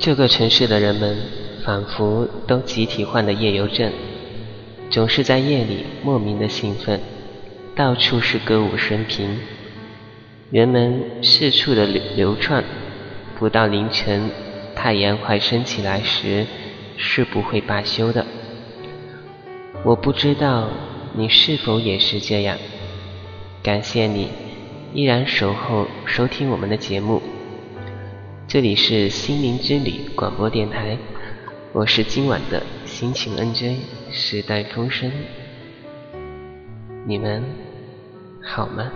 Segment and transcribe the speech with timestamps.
[0.00, 1.14] 这个城市的人们
[1.62, 3.92] 仿佛都集体患了夜游症，
[4.88, 6.98] 总是在夜里莫名的兴奋，
[7.76, 9.38] 到处是歌舞升平，
[10.50, 12.64] 人们四处的流流窜，
[13.38, 14.30] 不到凌晨，
[14.74, 16.46] 太阳快升起来时，
[16.96, 18.24] 是不会罢休的。
[19.84, 20.70] 我不知道
[21.12, 22.56] 你是否也是这样，
[23.62, 24.30] 感谢你
[24.94, 27.20] 依然守候收听我们的节目。
[28.50, 30.98] 这里是心灵之旅广播电台，
[31.72, 33.76] 我是今晚的心情 NJ
[34.10, 35.08] 时代风声，
[37.06, 37.44] 你们
[38.42, 38.90] 好吗？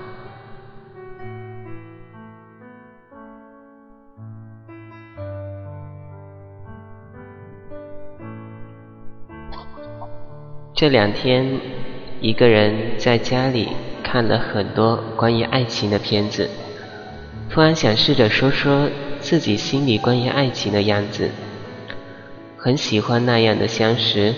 [10.75, 11.61] 这两天，
[12.21, 13.69] 一个人在家里
[14.03, 16.51] 看了很多关于爱情的片子，
[17.49, 18.91] 突然想试着说说。
[19.25, 21.31] 自己心里关于爱情的样子，
[22.59, 24.35] 很喜欢那样的相识。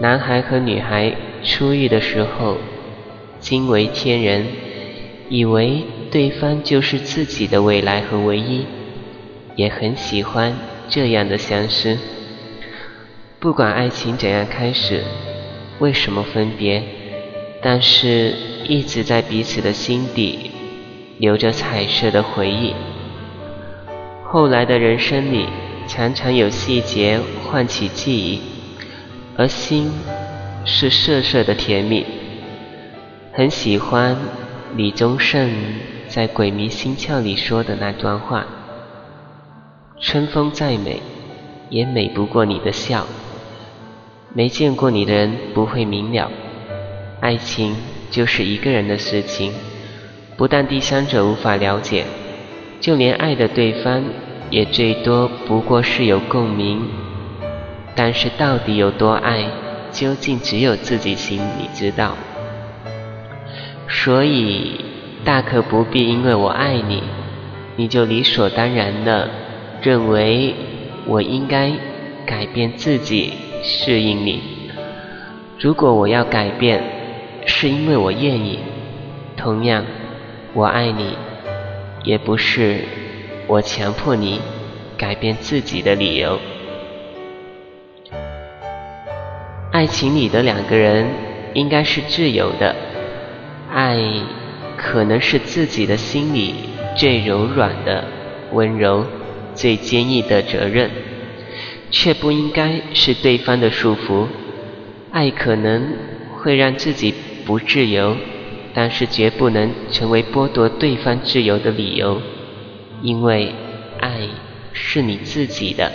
[0.00, 2.58] 男孩和女孩初遇的时候，
[3.38, 4.44] 惊为天人，
[5.28, 8.66] 以为对方就是自己的未来和唯一，
[9.54, 10.52] 也很喜欢
[10.88, 11.96] 这样的相识。
[13.38, 15.04] 不管爱情怎样开始，
[15.78, 16.82] 为什么分别，
[17.62, 18.34] 但是
[18.66, 20.50] 一直在彼此的心底
[21.18, 22.74] 留着彩色的回忆。
[24.32, 25.46] 后来的人生里，
[25.86, 28.40] 常常有细节唤起记忆，
[29.36, 29.92] 而心
[30.64, 32.06] 是涩涩的甜蜜。
[33.34, 34.16] 很喜欢
[34.74, 35.52] 李宗盛
[36.08, 38.46] 在《鬼迷心窍》里说的那段话
[40.00, 41.02] ：“春风再美，
[41.68, 43.06] 也美不过你的笑。
[44.32, 46.30] 没见过你的人不会明了，
[47.20, 47.76] 爱情
[48.10, 49.52] 就是一个人的事情，
[50.38, 52.06] 不但第三者无法了解。”
[52.80, 54.02] 就连爱的对方，
[54.52, 56.82] 也最多不过是有共鸣，
[57.94, 59.46] 但是到底有多爱，
[59.90, 62.14] 究竟只有自己心里知道。
[63.88, 64.78] 所以，
[65.24, 67.02] 大可不必因为我爱你，
[67.76, 69.30] 你就理所当然的
[69.80, 70.54] 认为
[71.06, 71.72] 我应该
[72.26, 73.32] 改变自己
[73.62, 74.42] 适应你。
[75.58, 76.82] 如果我要改变，
[77.46, 78.58] 是因为我愿意，
[79.34, 79.82] 同样，
[80.52, 81.16] 我爱你。
[82.04, 82.84] 也不是
[83.46, 84.40] 我强迫你
[84.96, 86.38] 改变自己的理由。
[89.70, 91.06] 爱情里的两个人
[91.54, 92.74] 应该是自由的，
[93.70, 93.98] 爱
[94.76, 96.54] 可能是自己的心里
[96.96, 98.04] 最柔软的
[98.52, 99.04] 温柔，
[99.54, 100.90] 最坚毅的责任，
[101.90, 104.26] 却不应该是对方的束缚。
[105.10, 105.94] 爱可能
[106.36, 107.14] 会让自己
[107.44, 108.16] 不自由。
[108.74, 112.22] 但是绝不能成为剥夺对方自由的理由，
[113.02, 113.54] 因为
[114.00, 114.28] 爱
[114.72, 115.92] 是你自己的。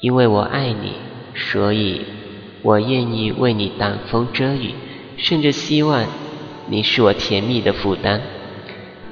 [0.00, 0.94] 因为我爱你，
[1.34, 2.04] 所以
[2.62, 4.74] 我愿意为你挡风遮雨，
[5.16, 6.06] 甚至希望
[6.66, 8.20] 你是我甜蜜的负担，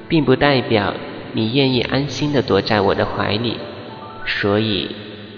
[0.07, 0.93] 并不代表
[1.33, 3.57] 你愿意安心的躲在我的怀里，
[4.25, 4.95] 所以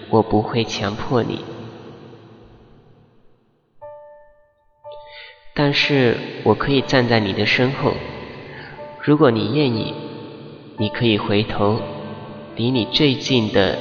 [0.10, 1.46] 我不会强迫你。
[5.54, 7.94] 但是我可以站在你的身后，
[9.04, 9.94] 如果你愿意，
[10.78, 11.80] 你可以回头，
[12.56, 13.78] 离你最近的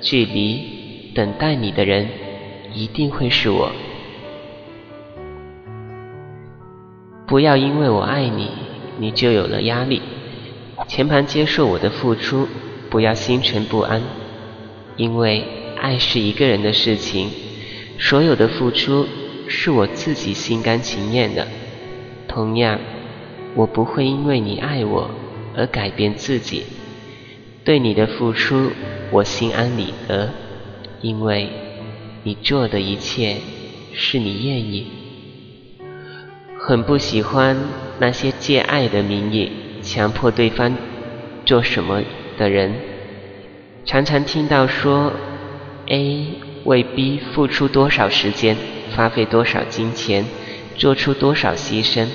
[0.00, 2.08] 距离，等待你的人
[2.74, 3.70] 一定会是我。
[7.26, 8.48] 不要因为我爱你，
[8.98, 10.02] 你就有了压力，
[10.88, 12.48] 全盘接受我的付出，
[12.90, 14.02] 不要心存不安，
[14.96, 15.44] 因为
[15.76, 17.30] 爱是一个人的事情，
[17.98, 19.06] 所有的付出。
[19.48, 21.46] 是我自己心甘情愿的。
[22.26, 22.78] 同样，
[23.54, 25.10] 我不会因为你爱我
[25.56, 26.64] 而改变自己。
[27.64, 28.72] 对你的付出，
[29.10, 30.30] 我心安理得，
[31.00, 31.48] 因为
[32.22, 33.36] 你做的一切
[33.92, 34.86] 是你愿意。
[36.58, 37.56] 很不喜欢
[37.98, 39.50] 那些借爱的名义
[39.82, 40.76] 强迫对方
[41.44, 42.02] 做什么
[42.38, 42.72] 的人。
[43.84, 45.12] 常常听到说
[45.86, 46.26] ，A
[46.64, 48.56] 为 B 付出多少时间。
[48.94, 50.26] 花费多少金钱，
[50.76, 52.08] 做出多少牺牲，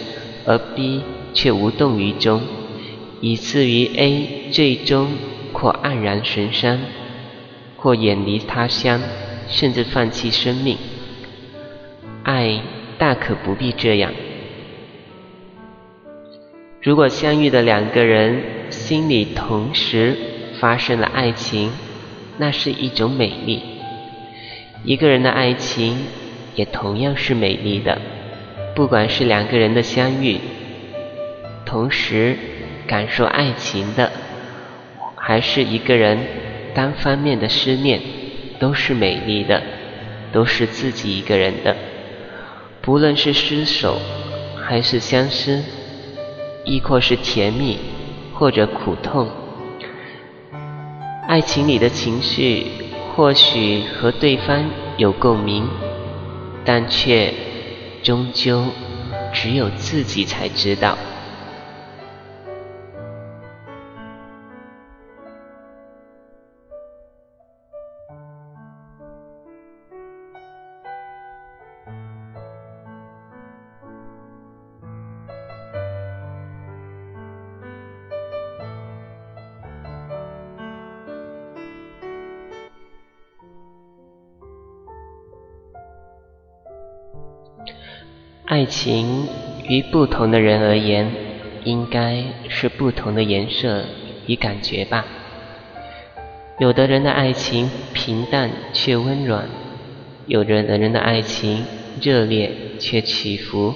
[0.45, 1.01] 而 B
[1.33, 2.39] 却无动于衷，
[3.21, 5.09] 以至于 A 最终
[5.53, 6.79] 或黯然神伤，
[7.75, 9.01] 或远离他乡，
[9.47, 10.77] 甚至放弃生命。
[12.23, 12.61] 爱
[12.97, 14.11] 大可不必这样。
[16.81, 20.15] 如果相遇的两个人心里同时
[20.59, 21.71] 发生了爱情，
[22.37, 23.61] 那是一种美丽。
[24.83, 25.97] 一个人的爱情。
[26.55, 28.01] 也同样是美丽的，
[28.73, 30.39] 不管是两个人的相遇，
[31.67, 32.35] 同时
[32.87, 34.11] 感受爱情的，
[35.15, 36.17] 还是一个人
[36.73, 38.01] 单方面的思念，
[38.59, 39.61] 都是美丽的，
[40.31, 41.75] 都是自己一个人的。
[42.81, 43.99] 不论是失手，
[44.65, 45.61] 还是相思，
[46.63, 47.77] 亦或是甜蜜，
[48.33, 49.29] 或者苦痛，
[51.27, 52.67] 爱情里的情绪
[53.13, 54.63] 或许和对方
[54.95, 55.67] 有共鸣，
[56.63, 57.33] 但却
[58.01, 58.63] 终究
[59.33, 60.97] 只有自己才知道。
[88.47, 89.27] 爱情
[89.67, 91.11] 于不同的人而言，
[91.65, 93.83] 应该是不同的颜色
[94.25, 95.05] 与感觉吧。
[96.57, 99.49] 有的人的爱情平淡却温暖，
[100.27, 101.65] 有的人的爱情
[102.01, 102.49] 热烈
[102.79, 103.73] 却起伏，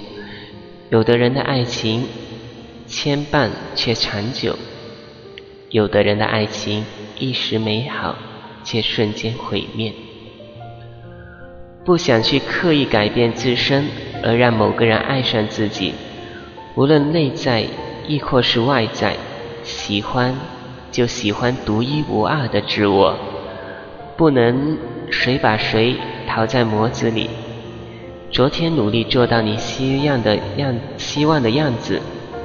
[0.88, 2.06] 有的人的爱情
[2.86, 4.56] 牵绊却长久，
[5.68, 6.86] 有的人的爱情
[7.18, 8.16] 一时美好
[8.64, 9.92] 却瞬间毁灭。
[11.84, 13.84] 不想去刻意改变自身，
[14.22, 15.94] 而让某个人爱上自己，
[16.74, 17.64] 无论内在
[18.06, 19.16] 亦或是外在，
[19.62, 20.34] 喜欢
[20.90, 23.16] 就喜欢独一无二的自我，
[24.16, 24.78] 不能
[25.10, 25.96] 谁把谁
[26.26, 27.28] 淘在模子里。
[28.30, 32.00] 昨天努力做到你希望的样希望的样子，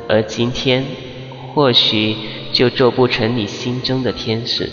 [0.10, 0.84] 而今天
[1.54, 2.16] 或许
[2.52, 4.70] 就做不成你心中的天使。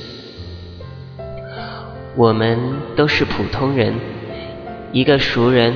[2.17, 2.59] 我们
[2.97, 3.95] 都是普通人。
[4.93, 5.75] 一个熟人，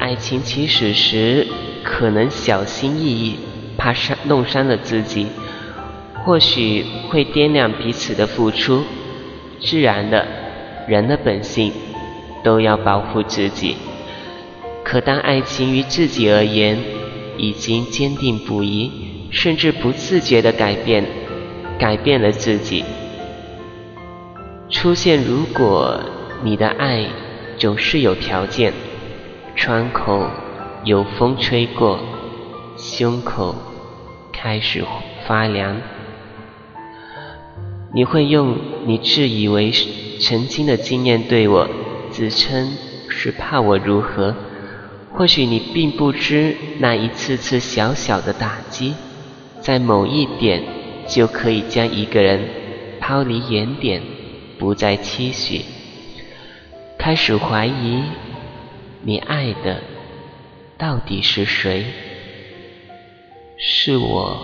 [0.00, 1.46] 爱情起始时
[1.84, 3.36] 可能小心翼翼，
[3.76, 5.26] 怕伤弄伤了自己，
[6.24, 8.82] 或许会掂量彼此的付出。
[9.60, 10.26] 自然的，
[10.88, 11.70] 人的本性
[12.42, 13.76] 都要保护自己。
[14.82, 16.78] 可当爱情于自己而言
[17.36, 18.90] 已经坚定不移，
[19.30, 21.04] 甚至不自觉的改变，
[21.78, 22.82] 改变了自己，
[24.70, 26.00] 出现如果
[26.42, 27.06] 你的爱。
[27.58, 28.72] 总是有条件，
[29.60, 30.26] 窗口
[30.84, 32.00] 有风吹过，
[32.78, 33.54] 胸口
[34.32, 34.82] 开始
[35.26, 35.76] 发凉。
[37.92, 39.70] 你会用你自以为
[40.18, 41.68] 曾经的经验对我
[42.10, 42.72] 自称
[43.10, 44.34] 是怕我如何？
[45.12, 48.94] 或许你并不知那一次次小小的打击，
[49.60, 50.62] 在某一点
[51.06, 52.48] 就可以将一个人
[52.98, 54.00] 抛离原点，
[54.58, 55.60] 不再期许。
[56.96, 58.02] 开始怀疑，
[59.02, 59.78] 你爱的
[60.76, 61.86] 到底是谁？
[63.56, 64.36] 是我，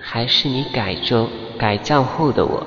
[0.00, 2.66] 还是你改造改造后的我？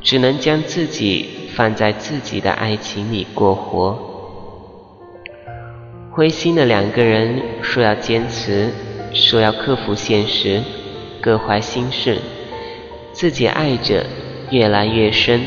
[0.00, 3.98] 只能将自己放在自己的爱情里过活。
[6.12, 8.70] 灰心的两个人说要坚持，
[9.12, 10.62] 说要克服现实，
[11.20, 12.20] 各怀心事，
[13.12, 14.06] 自己爱着
[14.52, 15.40] 越来越深，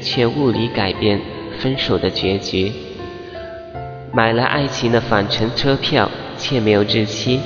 [0.00, 1.20] 却物理改变。
[1.58, 2.72] 分手的结局，
[4.12, 7.40] 买了爱情的返程车票，却没有日期。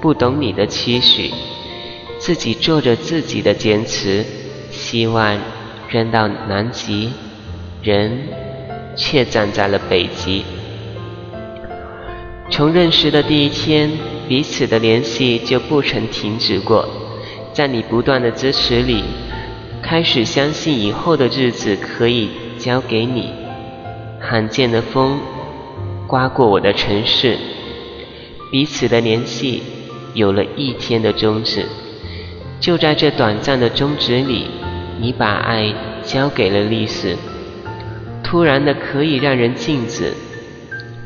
[0.00, 1.30] 不懂你的期许，
[2.18, 4.24] 自己做着自己的坚持，
[4.70, 5.38] 希望
[5.88, 7.12] 扔到南极，
[7.82, 8.28] 人
[8.96, 10.44] 却站在了北极。
[12.50, 13.90] 从认识的第一天，
[14.28, 16.88] 彼此的联系就不曾停止过。
[17.52, 19.04] 在你不断的支持里，
[19.82, 22.30] 开始相信以后的日子可以。
[22.56, 23.30] 交给你，
[24.20, 25.18] 罕见的风
[26.14, 27.36] 刮过我的城市，
[28.48, 29.60] 彼此的联系
[30.14, 31.66] 有了一天的终止。
[32.60, 34.46] 就在这短暂的终止里，
[35.00, 37.16] 你把爱交给了历史，
[38.22, 40.12] 突然的可以让人静止。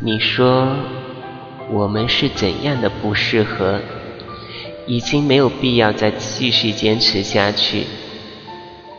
[0.02, 0.76] 你说
[1.70, 3.80] 我们是怎样的不适合，
[4.86, 7.86] 已经没有必要再继续坚持下去。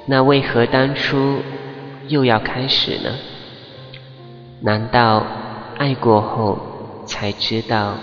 [0.08, 1.44] 那为何当初？
[2.08, 3.12] 又要开始呢？
[4.62, 5.24] 难道
[5.80, 6.60] 爱过后
[7.06, 7.98] 才知道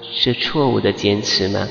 [0.00, 1.66] 是错误的坚持吗？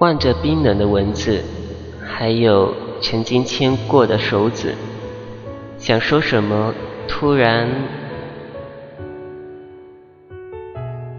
[0.00, 1.42] 望着冰冷的文字，
[2.06, 4.74] 还有曾经牵过的手指。
[5.76, 6.72] 想说什么，
[7.08, 7.68] 突然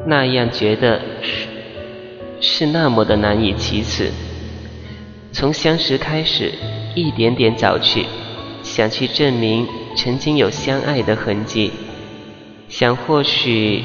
[0.05, 1.47] 那样觉得是
[2.39, 4.11] 是那么的难以启齿。
[5.33, 6.53] 从相识开始，
[6.95, 8.05] 一点点找去，
[8.63, 11.71] 想去证明曾经有相爱的痕迹，
[12.69, 13.83] 想或许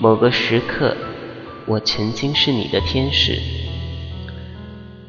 [0.00, 0.96] 某个时刻，
[1.66, 3.59] 我曾经是你的天使。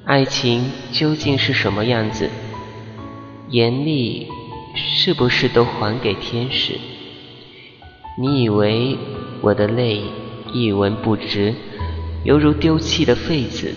[0.03, 2.29] 爱情究竟是什么样子？
[3.49, 4.27] 严厉
[4.75, 6.79] 是不是都还给天使？
[8.17, 8.97] 你以为
[9.41, 10.01] 我的泪
[10.51, 11.53] 一文不值，
[12.23, 13.75] 犹如丢弃的废纸？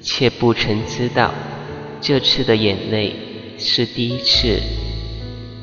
[0.00, 1.34] 却不曾知道，
[2.00, 3.14] 这次的眼泪
[3.58, 4.58] 是第一次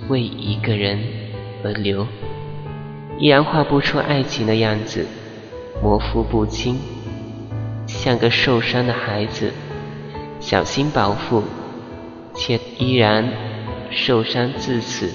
[0.09, 0.99] 为一个人
[1.63, 2.05] 而流，
[3.17, 5.07] 依然画不出爱情的样子，
[5.81, 6.77] 模糊不清，
[7.87, 9.51] 像个受伤的孩子，
[10.49, 11.43] 小心保护，
[12.33, 13.29] 却依然
[13.91, 15.11] 受伤至此。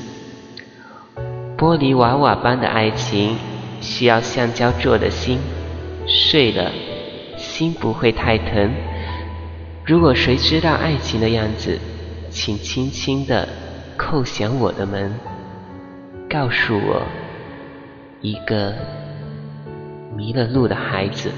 [1.57, 3.39] 玻璃娃娃般的爱情，
[3.81, 5.39] 需要橡胶做的心，
[6.07, 6.71] 碎了，
[7.39, 8.75] 心不会太疼。
[9.87, 11.79] 如果谁知道爱情的样子，
[12.29, 13.49] 请轻轻地
[13.97, 15.19] 叩响我的门，
[16.29, 17.03] 告诉我，
[18.21, 18.75] 一个
[20.15, 21.31] 迷了路的孩子。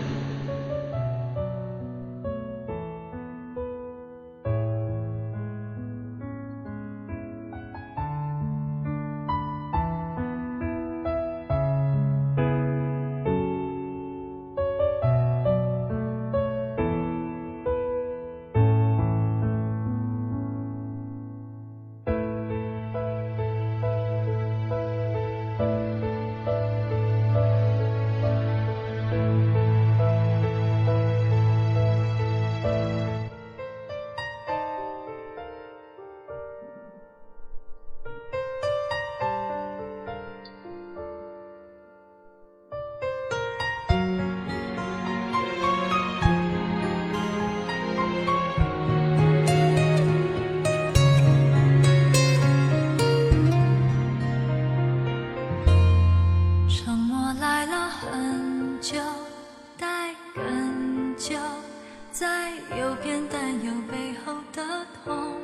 [62.15, 64.63] 在右边担忧背后的
[65.03, 65.35] 痛，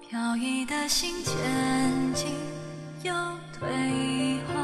[0.00, 1.34] 飘逸的心前
[2.14, 2.28] 进
[3.02, 3.12] 又
[3.58, 4.54] 退后，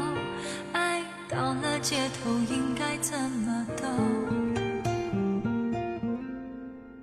[0.71, 3.85] 爱到了街头应该怎么走？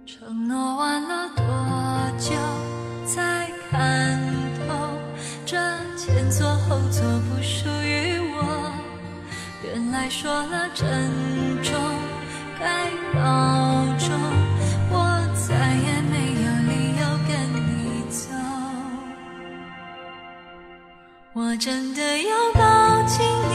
[0.07, 1.45] 承诺完了多
[2.19, 2.33] 久
[3.07, 4.19] 才看
[4.67, 4.97] 透？
[5.45, 5.59] 这
[5.95, 8.73] 前座后座不属于我，
[9.62, 10.89] 原来说了珍
[11.62, 11.79] 重，
[12.59, 13.62] 该懂。
[21.64, 22.61] 真的有抱
[23.07, 23.54] 紧你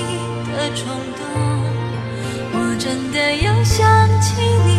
[0.54, 0.88] 的冲
[1.18, 1.28] 动，
[2.54, 4.77] 我真的有想起你。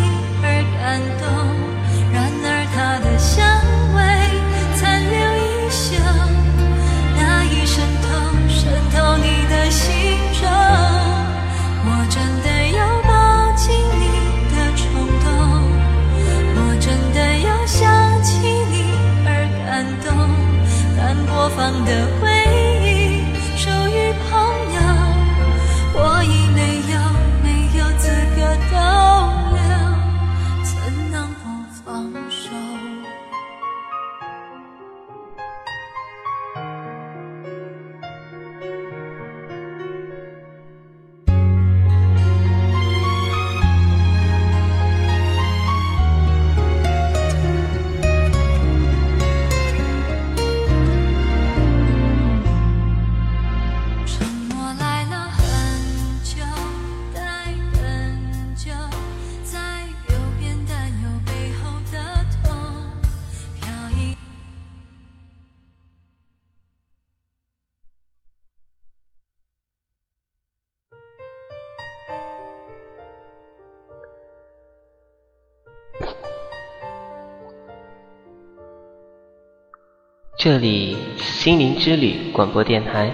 [80.39, 83.11] 这里心灵之旅广播电台，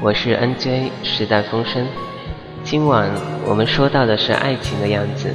[0.00, 1.84] 我是 NJ 时代风声。
[2.62, 3.10] 今晚
[3.44, 5.34] 我们说到的是爱情的样子。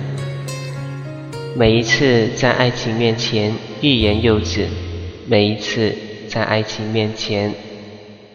[1.53, 4.70] 每一次在爱情面前欲言又止，
[5.27, 5.94] 每一次
[6.30, 7.53] 在爱情面前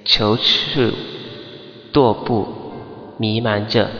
[0.04, 0.92] 踌躇
[1.94, 2.46] 踱步，
[3.16, 3.90] 迷茫着，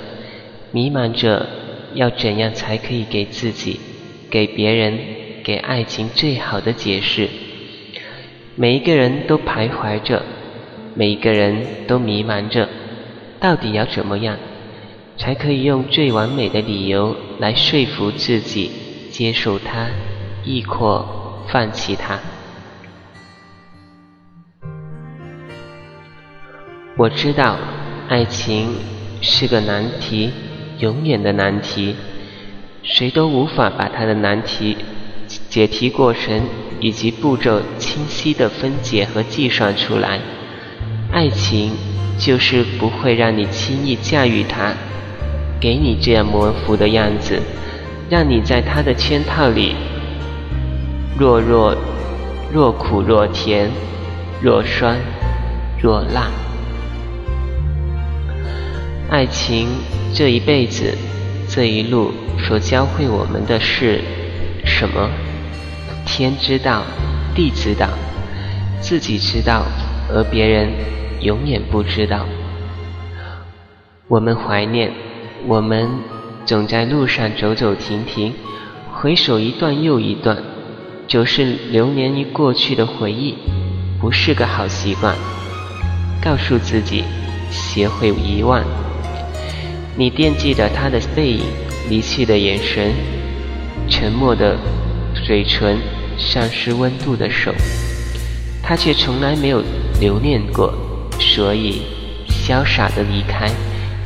[0.71, 1.47] 迷茫着
[1.95, 3.80] 要怎样才可以给自己、
[4.28, 4.99] 给别人、
[5.42, 7.26] 给爱情最好的解释。
[8.58, 10.22] 每一个人都徘徊着，
[10.94, 12.66] 每一个人都迷茫着，
[13.38, 14.38] 到底要怎么样，
[15.18, 18.70] 才可以用最完美的理由来说服自己
[19.10, 19.88] 接受他，
[20.42, 22.18] 亦或放弃他？
[26.96, 27.58] 我知道，
[28.08, 28.70] 爱情
[29.20, 30.32] 是个难题，
[30.78, 31.94] 永远的难题，
[32.82, 34.78] 谁都无法把它的难题
[35.50, 36.40] 解题过程
[36.80, 40.21] 以及步骤清晰的分解和计算出来。
[41.12, 41.73] 爱情
[42.18, 44.73] 就是不会让你轻易驾驭它，
[45.61, 47.40] 给你这样模糊的样子，
[48.11, 49.75] 让你在它的圈套里
[51.18, 51.76] 若若
[52.52, 53.71] 若苦若甜，
[54.42, 54.99] 若酸
[55.80, 56.30] 若辣。
[59.09, 59.68] 爱情
[60.12, 60.92] 这一辈子，
[61.49, 64.00] 这一路所教会我们的是
[64.64, 65.09] 什么？
[66.16, 66.82] 天知道，
[67.35, 67.90] 地知道，
[68.80, 69.66] 自己知道，
[70.08, 70.70] 而别人
[71.20, 72.25] 永远不知道。
[74.08, 74.90] 我们怀念，
[75.46, 75.90] 我们
[76.46, 78.32] 总在路上走走停停，
[78.94, 80.38] 回首一段又一段，
[81.06, 83.35] 就是流连于过去的回忆，
[84.00, 85.14] 不是个好习惯。
[86.25, 87.04] 告诉自己，
[87.50, 88.64] 学会遗忘。
[89.99, 91.42] 你惦记着他的背影，
[91.90, 92.94] 离去的眼神，
[93.90, 94.56] 沉默的
[95.26, 95.76] 嘴唇，
[96.18, 97.54] 丧失温度的手，
[98.62, 99.62] 他却从来没有
[100.00, 100.73] 留恋过，
[101.18, 101.83] 所以
[102.29, 103.50] 潇洒的离开，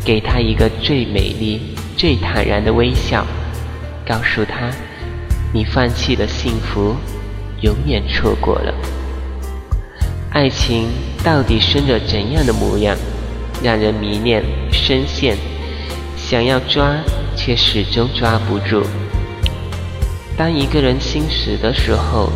[0.04, 1.60] 给他一个最美丽、
[1.96, 3.26] 最坦然的微笑，
[4.06, 4.70] 告诉他，
[5.52, 6.96] 你放弃的幸福，
[7.62, 8.74] 永远错过了。
[10.32, 10.88] 爱情
[11.24, 12.96] 到底生着怎样的模样，
[13.62, 14.42] 让人迷恋
[14.72, 15.36] 深陷？
[16.16, 16.96] 想要抓，
[17.36, 18.84] 却始终抓不住。
[20.40, 22.32] 当一个人心死的时候，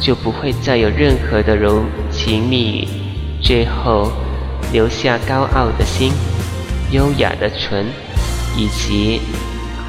[0.00, 2.88] 就不会再有任何的柔情蜜语，
[3.42, 4.10] 最后
[4.72, 6.14] 留下高傲的心、
[6.92, 7.84] 优雅的唇，
[8.56, 9.20] 以及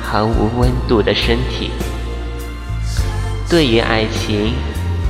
[0.01, 1.71] 毫无温度的身体。
[3.49, 4.51] 对于爱情，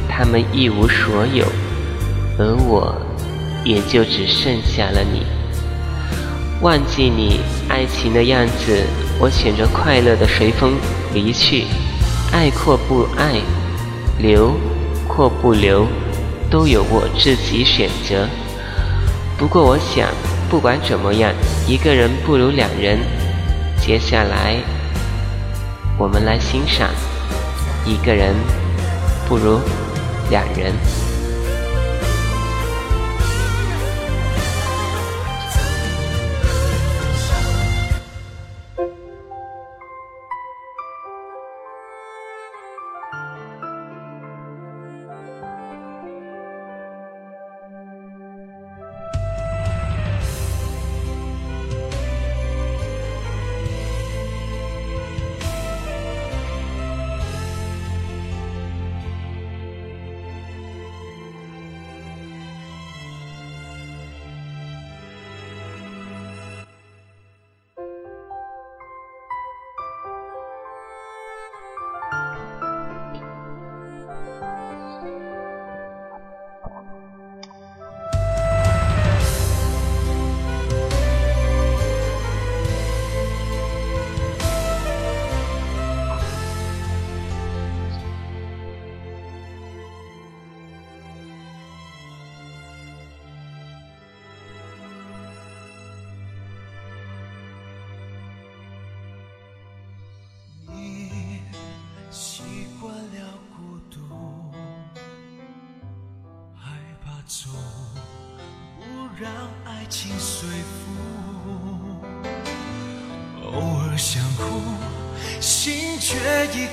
[0.07, 1.43] 他们一无所有，
[2.37, 2.95] 而我，
[3.63, 5.23] 也就只剩下了你。
[6.61, 8.83] 忘记你爱情的样子，
[9.19, 10.75] 我选择快乐的随风
[11.15, 11.63] 离去。
[12.31, 13.41] 爱或不爱，
[14.19, 14.53] 留
[15.07, 15.87] 或不留，
[16.49, 18.27] 都由我自己选择。
[19.37, 20.09] 不过我想，
[20.49, 21.31] 不管怎么样，
[21.67, 22.99] 一个人不如两人。
[23.79, 24.57] 接下来，
[25.97, 26.89] 我们来欣赏：
[27.85, 28.35] 一个人
[29.27, 29.59] 不如
[30.29, 30.73] 两人。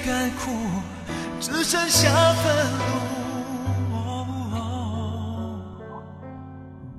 [0.06, 0.52] 该哭，
[1.40, 2.44] 只剩下愤
[2.78, 2.84] 怒。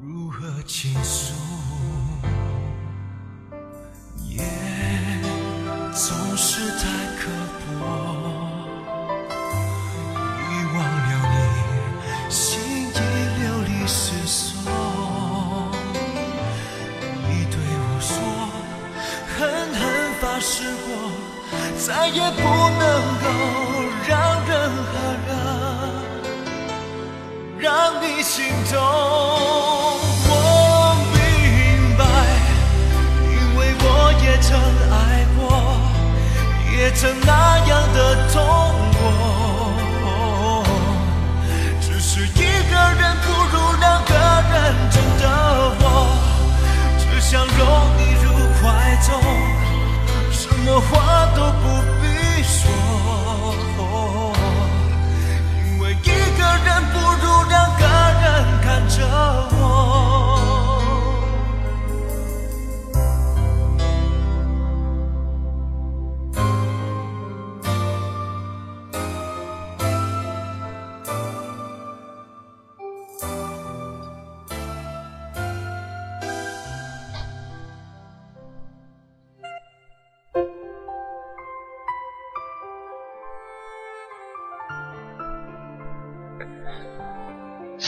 [0.02, 1.36] 如何倾诉？
[4.24, 4.44] 夜
[5.94, 6.88] 总是太
[7.20, 7.30] 刻
[7.80, 8.15] 薄。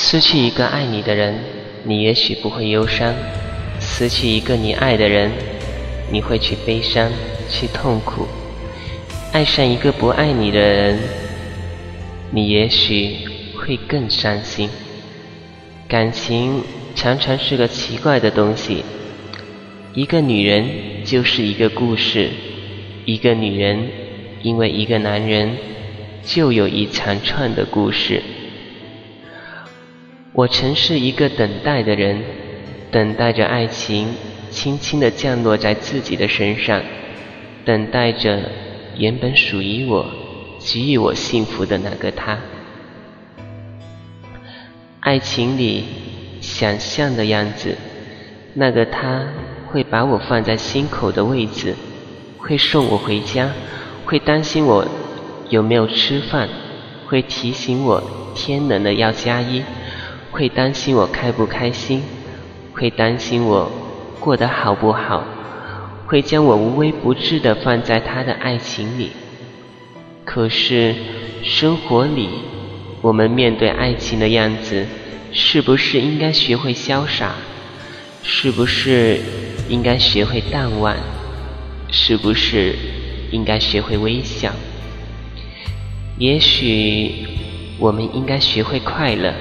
[0.09, 1.35] 失去一个爱你的人，
[1.83, 3.13] 你也许不会忧伤；
[3.81, 5.29] 失去一个你爱的人，
[6.09, 7.11] 你会去悲伤、
[7.49, 8.25] 去痛苦；
[9.33, 10.97] 爱上一个不爱你的人，
[12.31, 13.17] 你也许
[13.57, 14.69] 会更伤心。
[15.89, 16.63] 感情
[16.95, 18.85] 常常是个奇怪的东西，
[19.93, 22.29] 一个女人就是一个故事，
[23.03, 23.89] 一个女人
[24.41, 25.57] 因为一个男人，
[26.23, 28.23] 就有一长串的故事。
[30.38, 32.21] 我曾是一个等待的人，
[32.91, 34.13] 等待着爱情
[34.52, 36.80] 轻轻地降落在自己的身上，
[37.65, 38.43] 等待着
[38.97, 40.06] 原本属于我、
[40.60, 42.38] 给予我幸福的那个他。
[45.00, 45.86] 爱情里
[46.39, 47.76] 想象的样子，
[48.54, 49.26] 那个他
[49.71, 51.73] 会把我放在心口的位置，
[52.38, 53.50] 会送我回家，
[54.06, 54.88] 会担心我
[55.50, 56.47] 有没有吃饭，
[57.08, 58.04] 会提醒我
[58.36, 59.63] 天冷了要加衣。
[60.38, 62.04] 会担心我开不开心，
[62.71, 63.71] 会担心我
[64.19, 65.26] 过得好不好，
[66.06, 69.13] 会将我无微不至的放在他的爱情里。
[70.23, 70.93] 可是
[71.43, 72.30] 生活里，
[73.02, 74.86] 我们面对爱情的样子，
[75.34, 77.34] 是不是应该学会潇洒？
[78.21, 79.19] 是不是
[79.67, 80.95] 应该学会淡忘？
[81.89, 82.76] 是不是
[83.32, 84.54] 应该学会微笑？
[86.19, 87.26] 也许
[87.80, 89.34] 我们应该学会快乐。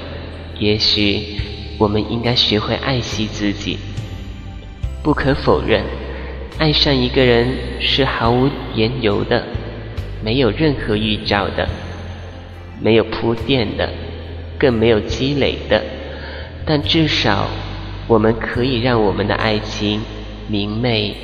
[0.59, 1.39] 也许
[1.79, 3.79] 我们应该学会爱惜自己。
[5.03, 5.85] 不可否认，
[6.59, 7.47] 爱上一个人
[7.81, 9.45] 是毫无缘由的，
[10.25, 11.69] 没有任何预兆的，
[12.81, 13.89] 没有铺垫的，
[14.59, 15.85] 更没有积累的。
[16.65, 17.49] 但至少，
[18.09, 20.01] 我们可以让我们的爱情
[20.49, 21.15] 明媚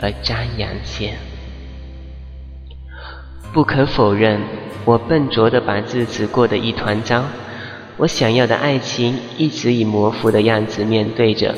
[0.00, 1.14] 而张扬些。
[3.52, 4.40] 不可否认，
[4.84, 7.24] 我笨拙的把日子过得一团糟。
[8.00, 11.54] 我想要的爱情一直以模糊的样子面对着。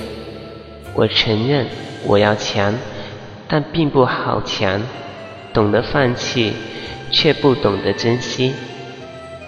[0.93, 1.69] 我承认
[2.05, 2.75] 我要强，
[3.47, 4.83] 但并不好强。
[5.55, 6.53] 懂得放弃，
[7.13, 8.53] 却不懂得珍惜，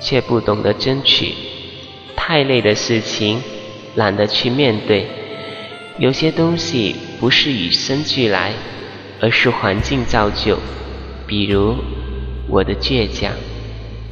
[0.01, 1.35] 却不懂得争取。
[2.15, 3.43] 太累的事情，
[3.97, 5.09] 懒得去面对。
[5.99, 8.53] 有些东西不是与生俱来，
[9.21, 10.61] 而是环境造就。
[11.27, 11.75] 比如
[12.49, 13.33] 我的倔强，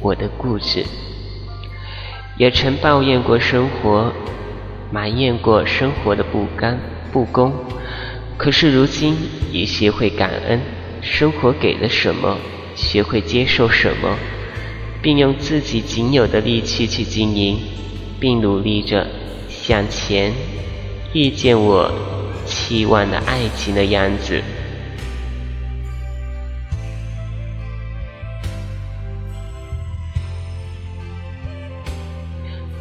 [0.01, 0.83] 我的固执。
[2.37, 4.11] 也曾抱怨过生活，
[4.91, 6.79] 埋怨过生活的不甘
[7.11, 7.53] 不公，
[8.37, 9.15] 可是如今
[9.51, 10.59] 已学会感恩，
[11.01, 12.37] 生活给了什么，
[12.75, 14.17] 学会接受什么，
[15.01, 17.59] 并用自己仅有的力气去经营，
[18.19, 19.07] 并努力着
[19.47, 20.33] 向前，
[21.13, 21.91] 遇见我
[22.45, 24.41] 期望的爱情的样子。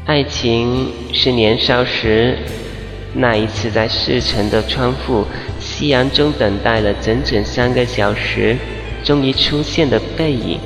[0.05, 2.37] 爱情是年少时
[3.15, 5.25] 那一次在市城的窗户
[5.61, 8.57] 夕阳中等待了整整三个小时，
[9.05, 10.59] 终于出现的背影，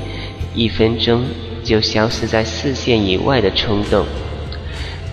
[0.55, 1.23] 一分钟
[1.63, 4.07] 就消失在视线以外的冲动，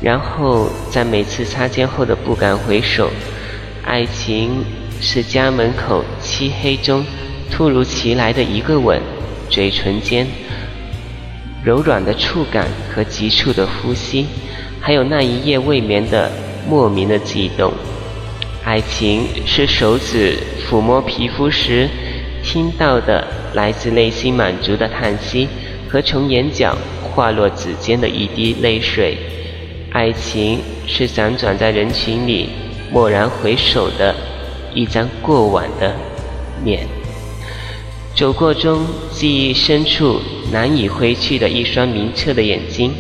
[0.00, 3.10] 然后在每次擦肩后的不敢回首。
[3.84, 4.64] 爱情
[5.02, 7.04] 是家门口漆黑中
[7.50, 8.98] 突如其来的一个吻，
[9.50, 10.26] 嘴唇间。
[11.64, 14.26] 柔软的触感和急促的呼吸，
[14.80, 16.30] 还有那一夜未眠的
[16.68, 17.72] 莫名的悸动。
[18.62, 21.88] 爱情是手指抚摸皮肤时
[22.42, 25.48] 听到的来自内心满足的叹息，
[25.88, 29.16] 和从眼角滑落指尖的一滴泪水。
[29.90, 32.50] 爱情是辗转在人群里
[32.92, 34.14] 蓦然回首的
[34.74, 35.94] 一张过往的
[36.62, 36.86] 脸。
[38.14, 40.20] 走过中，记忆深处
[40.52, 42.92] 难以挥去的一双明澈的眼睛。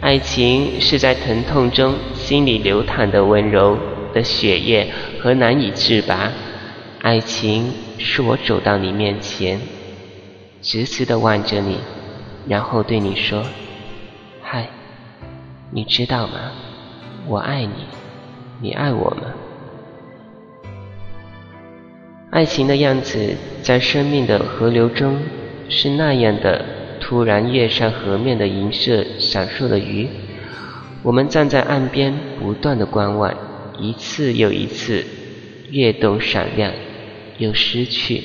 [0.00, 3.78] 爱情是在疼痛中心里流淌的温柔
[4.12, 6.32] 的血液和难以自拔。
[7.00, 9.60] 爱情是我走到你面前，
[10.60, 11.78] 直直的望着你，
[12.48, 13.44] 然后对你说
[14.42, 14.68] ：“嗨，
[15.70, 16.50] 你知道吗？
[17.28, 17.86] 我爱你，
[18.60, 19.32] 你爱我吗？”
[22.34, 25.18] 爱情的样子，在生命的河流中，
[25.68, 26.64] 是那样的
[26.98, 30.08] 突然跃上河面的银色闪烁的鱼。
[31.04, 33.32] 我们站在岸边，不断的观望，
[33.78, 35.04] 一次又一次，
[35.70, 36.72] 跃动闪亮，
[37.38, 38.20] 又失去。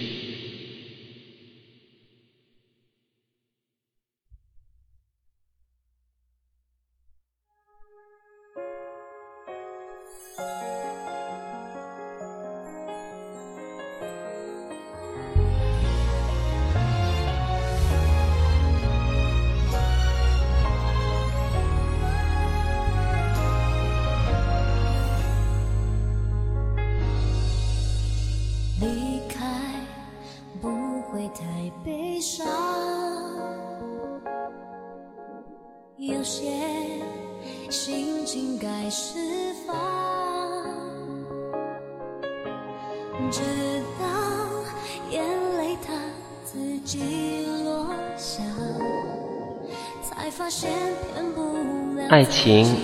[52.20, 52.76] 爱情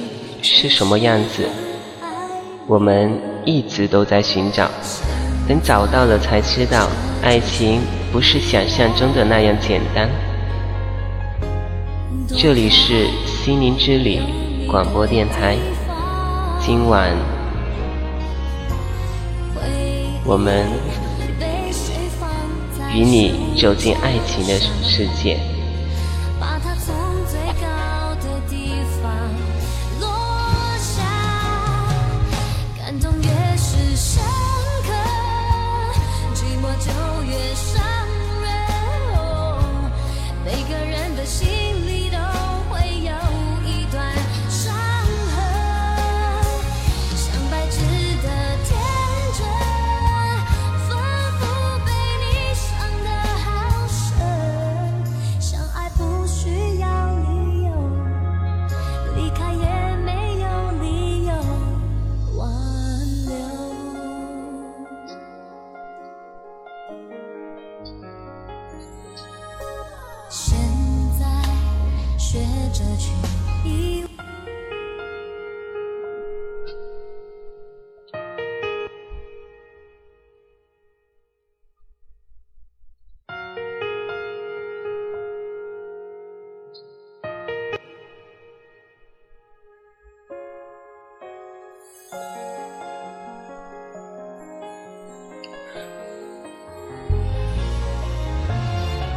[0.42, 1.46] 是什么样子？
[2.68, 4.72] 我们一直都在寻找，
[5.46, 6.88] 等找到了才知道，
[7.22, 7.82] 爱情
[8.14, 10.10] 不是想象中的那样简单。
[12.30, 14.22] 这里是心灵之旅
[14.72, 15.58] 广播电台，
[16.62, 17.12] 今晚
[20.24, 20.66] 我们
[22.94, 25.38] 与你走进爱情的世界。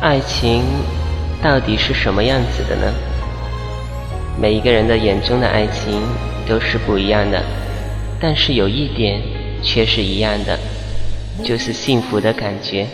[0.09, 0.62] 爱情
[1.43, 3.18] 到底是什么样子的呢？
[4.40, 6.01] 每一个人的眼中的爱情
[6.48, 7.42] 都是不一样的，
[8.20, 9.20] 但是有一点
[9.62, 10.57] 却是一样的，
[11.42, 12.87] 就是幸福的感觉。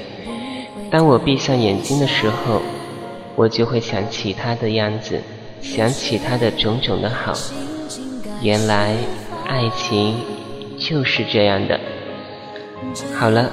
[0.90, 2.62] 当我闭上眼睛的时候，
[3.36, 5.20] 我就会想起他的样子，
[5.60, 7.34] 想起他的种种的好。
[8.40, 8.94] 原来
[9.46, 10.16] 爱情
[10.78, 11.78] 就是这样的。
[13.18, 13.50] 好了，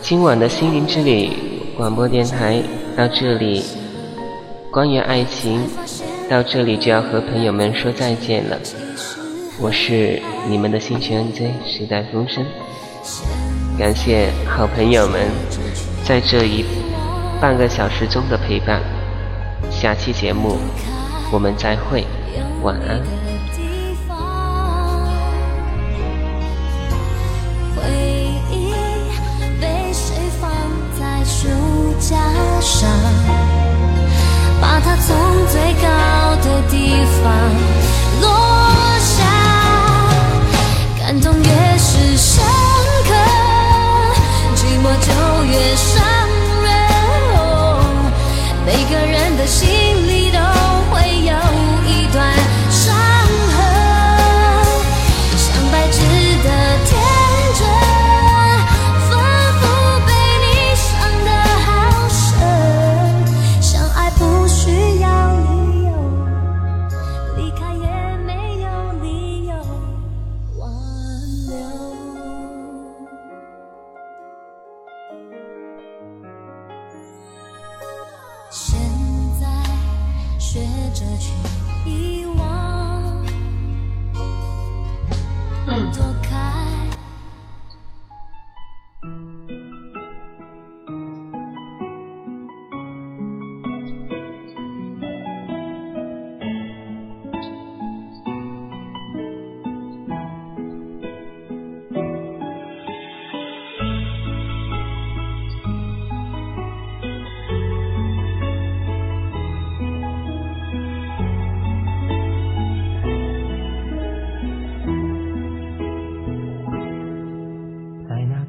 [0.00, 1.30] 今晚的心灵之旅
[1.76, 2.62] 广播电台
[2.96, 3.64] 到这里，
[4.70, 5.62] 关于爱情。
[6.28, 8.58] 到这里就要和朋友们说再见了，
[9.58, 12.44] 我是你们的星群 NJ 时代风声，
[13.78, 15.22] 感谢好朋友们
[16.04, 16.64] 在这一
[17.40, 18.82] 半个小时中的陪伴，
[19.70, 20.58] 下期节目
[21.32, 22.04] 我们再会，
[22.62, 23.27] 晚安。
[34.78, 35.16] 把它从
[35.48, 35.88] 最高
[36.36, 37.26] 的地方
[38.20, 38.30] 落
[39.00, 39.24] 下，
[41.00, 42.44] 感动越是深
[43.08, 43.10] 刻，
[44.54, 45.08] 寂寞就
[45.46, 46.00] 越伤
[46.62, 46.66] 人。
[48.64, 49.66] 每个人的心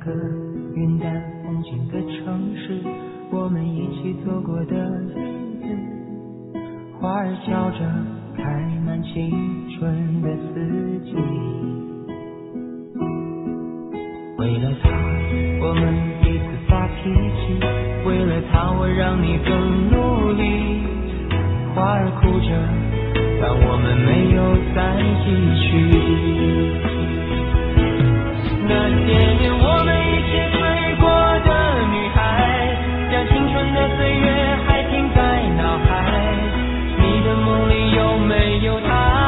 [0.10, 0.16] 颗
[0.74, 2.82] 云淡风轻的城市，
[3.32, 5.14] 我们一起走过的日
[5.62, 5.68] 子，
[7.00, 7.78] 花儿笑着
[8.36, 8.44] 开
[8.84, 9.30] 满青
[9.70, 11.12] 春的四季。
[14.40, 14.90] 为了他，
[15.62, 15.94] 我们
[16.24, 17.04] 彼此发脾
[17.38, 17.62] 气；
[18.08, 20.42] 为了他，我让你更努力。
[21.76, 22.50] 花儿哭着，
[23.40, 25.30] 但我们没有再继
[25.62, 25.70] 续。
[28.68, 28.74] 那
[29.06, 29.08] 些
[29.40, 29.59] 年。
[38.62, 39.19] 有他。